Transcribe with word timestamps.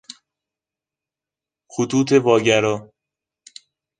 خطوط 1.73 2.11
واگرا 2.25 2.91